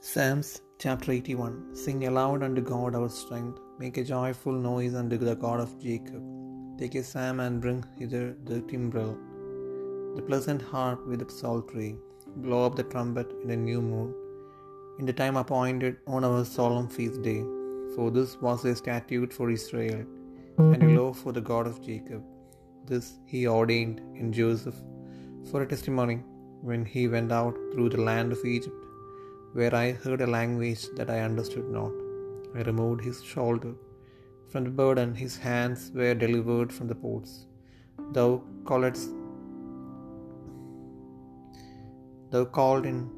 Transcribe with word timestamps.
Psalms 0.00 0.60
chapter 0.78 1.10
81 1.10 1.74
Sing 1.74 2.06
aloud 2.06 2.44
unto 2.44 2.60
God 2.60 2.94
our 2.94 3.08
strength, 3.08 3.58
make 3.80 3.96
a 3.96 4.04
joyful 4.04 4.52
noise 4.52 4.94
unto 4.94 5.18
the 5.18 5.34
God 5.34 5.58
of 5.58 5.76
Jacob. 5.82 6.22
Take 6.78 6.94
a 6.94 7.02
psalm 7.02 7.40
and 7.40 7.60
bring 7.60 7.84
hither 7.96 8.36
the 8.44 8.60
timbrel, 8.70 9.18
the 10.14 10.22
pleasant 10.22 10.62
harp 10.62 11.04
with 11.08 11.18
the 11.18 11.28
psaltery. 11.38 11.96
Blow 12.44 12.64
up 12.64 12.76
the 12.76 12.84
trumpet 12.84 13.28
in 13.42 13.50
a 13.50 13.56
new 13.56 13.82
moon, 13.82 14.14
in 15.00 15.04
the 15.10 15.18
time 15.22 15.36
appointed 15.36 15.96
on 16.06 16.22
our 16.28 16.44
solemn 16.44 16.88
feast 16.96 17.20
day. 17.22 17.42
For 17.96 18.12
this 18.12 18.40
was 18.40 18.64
a 18.64 18.76
statute 18.76 19.32
for 19.32 19.50
Israel, 19.50 20.04
and 20.58 20.82
a 20.84 20.94
law 21.00 21.12
for 21.12 21.32
the 21.32 21.46
God 21.52 21.66
of 21.66 21.84
Jacob. 21.90 22.22
This 22.86 23.14
he 23.26 23.48
ordained 23.48 23.98
in 24.14 24.32
Joseph 24.42 24.80
for 25.50 25.62
a 25.62 25.70
testimony 25.74 26.20
when 26.68 26.84
he 26.84 27.08
went 27.16 27.32
out 27.40 27.56
through 27.72 27.88
the 27.90 28.06
land 28.10 28.30
of 28.36 28.44
Egypt 28.44 28.84
where 29.58 29.74
I 29.74 29.92
heard 30.04 30.22
a 30.28 30.32
language 30.38 30.86
that 30.96 31.10
I 31.16 31.20
understood 31.28 31.68
not. 31.80 31.94
I 32.56 32.62
removed 32.70 33.02
his 33.08 33.20
shoulder 33.34 33.74
from 34.52 34.64
the 34.64 34.70
burden, 34.70 35.14
his 35.14 35.36
hands 35.36 35.90
were 35.94 36.14
delivered 36.14 36.72
from 36.72 36.88
the 36.88 36.94
pots. 36.94 37.32
Thou 38.12 38.42
calledst, 38.64 39.10
thou 42.30 42.46
called 42.46 42.86
in 42.86 43.10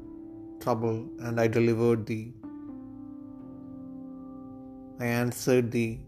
trouble, 0.59 0.97
and 1.21 1.39
I 1.39 1.47
delivered 1.47 2.05
thee. 2.05 2.33
I 4.99 5.05
answered 5.05 5.71
thee 5.71 6.01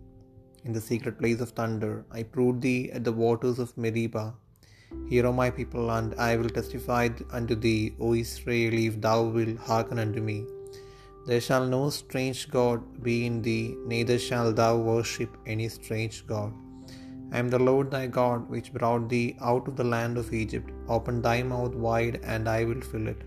in 0.66 0.74
the 0.74 0.82
secret 0.82 1.18
place 1.18 1.40
of 1.40 1.52
thunder. 1.52 2.06
I 2.12 2.24
proved 2.24 2.62
thee 2.62 2.92
at 2.92 3.06
the 3.06 3.14
waters 3.14 3.60
of 3.60 3.78
Meribah. 3.78 4.34
Hear, 5.10 5.26
O 5.30 5.34
my 5.40 5.50
people, 5.60 5.88
and 5.98 6.12
I 6.30 6.36
will 6.40 6.54
testify 6.58 7.06
unto 7.38 7.56
thee, 7.66 7.96
O 8.06 8.10
Israel, 8.26 8.76
if 8.88 8.96
thou 9.06 9.18
wilt 9.36 9.60
hearken 9.70 10.00
unto 10.04 10.22
me. 10.30 10.38
There 11.28 11.44
shall 11.48 11.66
no 11.74 11.82
strange 12.02 12.42
God 12.58 12.82
be 13.08 13.16
in 13.28 13.36
thee, 13.48 13.66
neither 13.94 14.18
shall 14.28 14.50
thou 14.60 14.72
worship 14.92 15.34
any 15.54 15.68
strange 15.78 16.18
God. 16.34 16.52
I 17.34 17.40
am 17.42 17.50
the 17.54 17.66
Lord 17.68 17.88
thy 17.92 18.06
God, 18.22 18.42
which 18.54 18.74
brought 18.80 19.06
thee 19.14 19.30
out 19.52 19.68
of 19.70 19.78
the 19.78 19.90
land 19.96 20.18
of 20.22 20.34
Egypt. 20.42 20.72
Open 20.96 21.20
thy 21.28 21.38
mouth 21.54 21.76
wide, 21.88 22.18
and 22.34 22.48
I 22.58 22.62
will 22.70 22.84
fill 22.92 23.08
it. 23.14 23.22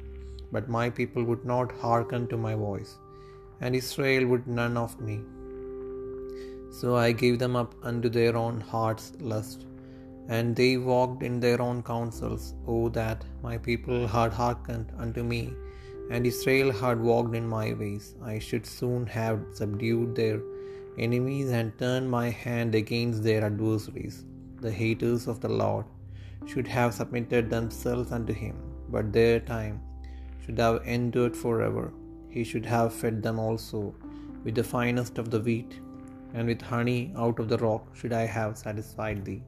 But 0.54 0.74
my 0.78 0.86
people 0.98 1.24
would 1.28 1.44
not 1.54 1.78
hearken 1.84 2.24
to 2.32 2.44
my 2.48 2.54
voice, 2.68 2.92
and 3.60 3.80
Israel 3.82 4.26
would 4.32 4.46
none 4.60 4.76
of 4.84 4.92
me. 5.08 5.16
So 6.78 6.88
I 7.06 7.10
gave 7.22 7.38
them 7.42 7.56
up 7.62 7.72
unto 7.90 8.08
their 8.18 8.34
own 8.44 8.58
heart's 8.72 9.08
lust 9.32 9.60
and 10.28 10.56
they 10.56 10.76
walked 10.76 11.22
in 11.22 11.40
their 11.40 11.60
own 11.60 11.82
counsels. 11.82 12.54
Oh, 12.66 12.88
that 12.90 13.24
my 13.42 13.56
people 13.58 14.06
had 14.06 14.32
hearkened 14.32 14.92
unto 14.98 15.22
me, 15.22 15.54
and 16.10 16.26
Israel 16.26 16.70
had 16.72 17.00
walked 17.00 17.34
in 17.40 17.46
my 17.46 17.66
ways. 17.74 18.14
I 18.32 18.38
should 18.38 18.66
soon 18.66 19.06
have 19.06 19.40
subdued 19.60 20.14
their 20.14 20.40
enemies 20.98 21.50
and 21.50 21.78
turned 21.78 22.10
my 22.10 22.28
hand 22.30 22.74
against 22.74 23.22
their 23.22 23.44
adversaries. 23.44 24.24
The 24.64 24.72
haters 24.80 25.26
of 25.32 25.40
the 25.44 25.54
Lord 25.64 25.86
should 26.50 26.68
have 26.76 26.94
submitted 26.94 27.50
themselves 27.50 28.12
unto 28.12 28.32
him, 28.32 28.56
but 28.94 29.12
their 29.12 29.38
time 29.54 29.76
should 30.42 30.58
have 30.58 30.82
endured 30.96 31.36
forever. 31.44 31.86
He 32.34 32.44
should 32.44 32.66
have 32.74 32.98
fed 33.00 33.22
them 33.22 33.38
also 33.46 33.94
with 34.44 34.54
the 34.54 34.64
finest 34.64 35.18
of 35.18 35.30
the 35.30 35.40
wheat, 35.40 35.72
and 36.34 36.46
with 36.50 36.62
honey 36.72 37.12
out 37.24 37.38
of 37.42 37.48
the 37.52 37.58
rock 37.58 37.84
should 37.98 38.12
I 38.12 38.26
have 38.38 38.58
satisfied 38.64 39.24
thee. 39.24 39.42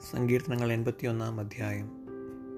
സങ്കീർത്തനങ്ങൾ 0.00 0.72
എൺപത്തിയൊന്നാം 0.72 1.40
അധ്യായം. 1.40 1.90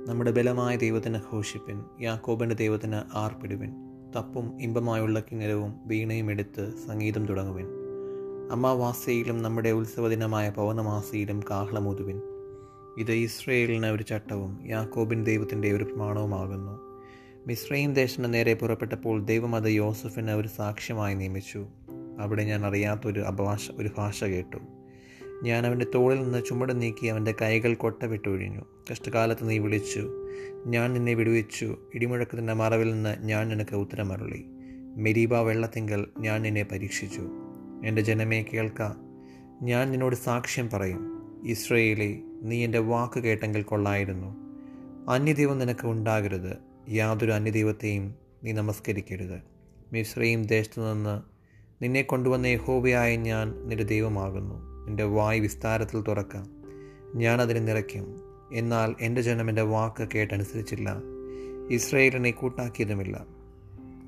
നമ്മുടെ 0.06 0.31
ബലമായ 0.31 0.76
ദൈവത്തിന് 0.76 1.19
ഘോഷിപ്പിൻ 1.32 1.82
യാക്കോബിന്റെ 2.00 2.54
ദൈവത്തിന് 2.54 3.16
ആർപ്പിടുവിൻ 3.16 3.72
തപ്പും 4.16 4.62
ഇമ്പമായുള്ള 4.62 5.21
കിങ്ങരവും 5.21 5.75
വീണയും 5.87 6.31
എടുത്ത് 6.31 6.72
സംഗീതം 6.87 7.27
തുടങ്ങുവിൻ. 7.27 7.66
അമാവാസ്യയിലും 8.53 9.43
നമ്മുടെ 9.43 9.71
ഉത്സവദിനമായ 9.71 10.50
പൗർണമാസയിലും 10.50 11.43
കാഹളമൂതുവിൻ 11.50 12.22
ഇത് 12.98 13.12
ഇസ്രയേലിന് 13.12 13.87
ഒരു 13.87 14.03
ചട്ടവും 14.03 14.59
യാക്കോബിൻ 14.66 15.25
ദൈവത്തിന്റെ 15.25 15.72
ഒരു 15.72 15.84
പ്രമാണവുമാകുന്നു. 15.84 17.03
മിശ്രയും 17.47 17.94
ദേശത്തിന് 17.94 18.34
നേരെ 18.34 18.54
പുറപ്പെട്ടപ്പോൾ 18.54 19.22
ദൈവം 19.22 19.56
അത് 19.56 19.69
യോസഫിന് 19.69 20.31
ഒരു 20.31 20.48
സാക്ഷ്യമായി 20.48 21.15
നിയമിച്ചു. 21.15 21.66
അവിടെ 22.19 22.44
ഞാൻ 22.44 22.66
അറിയാത്തൊരു 22.66 23.21
അഭാഷ 23.21 23.71
ഒരു 23.71 23.91
ഭാഷ 23.98 24.25
കേട്ടു. 24.25 24.59
ഞാൻ 25.43 25.66
അവന്റെ 25.66 25.87
തോളിൽ 25.94 26.22
നിന്ന് 26.22 26.43
ചുമട് 26.49 26.82
നീക്കി 26.82 27.06
അവന്റെ 27.06 27.34
കൈകൾ 27.43 27.75
കൊട്ട 27.75 28.03
വിട്ടൊഴിഞ്ഞു. 28.03 28.60
കഷ്ടകാലത്ത് 28.93 29.49
നീ 29.49 29.59
വിളിച്ചു. 29.59 30.12
ഞാൻ 30.66 30.93
നിന്നെ 30.93 31.15
വിടുവിച്ചു. 31.15 31.76
ഇടിമുഴക്കത്തിന്റെ 31.94 32.53
മറവിൽ 32.53 32.93
നിന്ന് 32.93 33.16
ഞാൻ 33.21 33.48
നിനക്ക് 33.48 33.77
ഉത്തരമരുളി. 33.77 34.44
മെരീബ 34.97 35.34
വെള്ളത്തിങ്കൽ 35.34 36.06
ഞാൻ 36.19 36.43
നിന്നെ 36.43 36.62
പരീക്ഷിച്ചു. 36.62 37.28
എന്റെ 37.84 38.03
ജനമേ 38.03 38.43
കേൾക്ക. 38.43 38.94
ഞാൻ 39.62 39.91
നിന്നോട് 39.91 40.16
സാക്ഷ്യം 40.16 40.71
പറയും. 40.71 41.19
ഇസ്രയേലെ 41.47 42.19
നീ 42.43 42.65
എന്റെ 42.65 42.78
വാക്ക് 42.78 43.21
കേട്ടെങ്കിൽ 43.21 43.62
കൊള്ളായിരുന്നു. 43.62 44.37
അന്യദൈവം 45.10 45.59
നിനക്ക് 45.59 45.87
ഉണ്ടാകരുത്. 45.87 46.56
യാതൊരു 46.91 47.32
അന്യദൈവത്തെയും 47.32 48.15
നീ 48.44 48.53
നമസ്കരിക്കരുത്. 48.53 49.41
മിശ്രയും 49.93 50.43
ദേശത്തു 50.43 50.94
നിന്ന് 50.94 51.22
നിന്നെ 51.82 52.03
കൊണ്ടുവന്ന 52.03 52.47
യഹോവയായ 52.47 53.16
ഞാൻ 53.16 53.54
നിന്റെ 53.66 53.84
ദൈവമാകുന്നു. 53.84 54.78
എന്റെ 54.88 55.04
വായ് 55.04 55.41
വിസ്താരത്തിൽ 55.41 56.00
തുറക്കാം. 56.00 56.50
ഞാൻ 57.15 57.41
അതിനെ 57.41 57.60
നിറയ്ക്കും. 57.60 58.21
എന്നാൽ 58.53 58.94
എന്റെ 59.00 59.22
ജനം 59.22 59.50
എന്റെ 59.50 59.62
വാക്ക് 59.62 60.09
കേട്ടനുസരിച്ചില്ല. 60.15 60.97
ഇസ്രയേലിനെ 61.71 62.31
കൂട്ടാക്കിയതുമില്ല. 62.31 63.27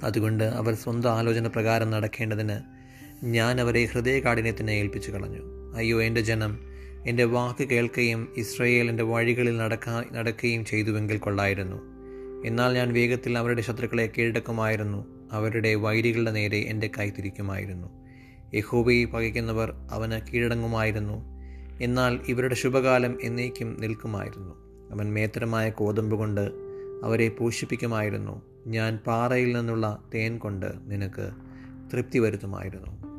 അതുകൊണ്ട് 0.03 0.45
അവർ 0.45 0.75
സ്വന്തം 0.75 1.11
ആലോചന 1.11 1.47
പ്രകാരം 1.47 1.91
നടക്കേണ്ടതിന് 1.91 2.61
ഞാൻ 3.25 3.61
അവരെ 3.61 3.85
ഹൃദയകാഠിന്യത്തിനെ 3.85 4.73
ഏൽപ്പിച്ചു 4.73 5.11
കളഞ്ഞു. 5.11 5.73
അയ്യോ 5.77 6.03
എന്റെ 6.03 6.21
ജനം 6.21 6.61
എന്റെ 7.07 7.25
വാക്ക് 7.25 7.69
കേൾക്കുകയും 7.69 8.29
ഇസ്രയേലിന്റെ 8.37 9.03
വഴികളിൽ 9.03 9.57
നടക്കാ 9.57 10.05
നടക്കുകയും 10.13 10.65
ചെയ്തുവെങ്കിൽ 10.65 11.19
കൊള്ളായിരുന്നു. 11.19 11.77
എന്നാൽ 12.47 12.75
ഞാൻ 12.75 12.93
വേഗത്തിൽ 12.93 13.39
അവരുടെ 13.39 13.63
ശത്രുക്കളെ 13.63 14.11
കീഴടക്കുമായിരുന്നു. 14.19 15.29
അവരുടെ 15.33 15.75
വൈരികളുടെ 15.75 16.31
നേരെ 16.31 16.59
എന്റെ 16.59 16.91
കൈ 16.99 17.11
തിരിക്കുമായിരുന്നു. 17.11 18.10
യഹോബയെ 18.55 19.05
പകയ്ക്കുന്നവർ 19.05 19.75
അവന് 19.91 20.33
കീഴടങ്ങുമായിരുന്നു. 20.33 21.25
എന്നാൽ 21.81 22.21
ഇവരുടെ 22.29 22.55
ശുഭകാലം 22.55 23.19
എന്നേക്കും 23.23 23.81
നിൽക്കുമായിരുന്നു. 23.81 24.55
അവൻ 24.91 25.13
മേത്തരമായ 25.13 25.71
കോതമ്പ് 25.71 26.17
കൊണ്ട് 26.17 26.51
അവരെ 27.05 27.29
പോഷിപ്പിക്കുമായിരുന്നു. 27.29 28.43
ഞാൻ 28.67 28.99
പാറയിൽ 29.07 29.57
നിന്നുള്ള 29.57 30.03
തേൻ 30.15 30.39
കൊണ്ട് 30.39 30.67
നിനക്ക് 30.87 31.31
തൃപ്തി 31.93 32.19
വരുത്തുമായിരുന്നു. 32.19 33.10